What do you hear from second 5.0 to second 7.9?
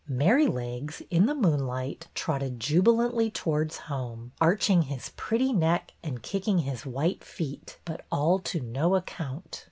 pretty neck, and kicking his white feet,